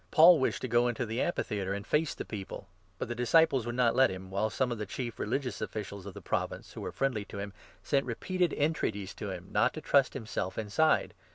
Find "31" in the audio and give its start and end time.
6.69-6.73